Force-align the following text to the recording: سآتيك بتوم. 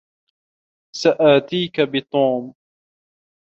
سآتيك 0.95 1.81
بتوم. 1.81 2.53